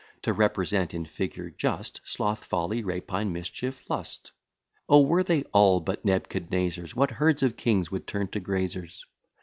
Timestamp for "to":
0.23-0.33, 8.29-8.39